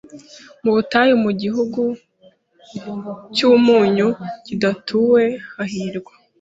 [0.63, 1.81] mu butayu mu gihugu
[3.35, 4.07] cy umunyu
[4.45, 6.13] kidatuwe Hahirwa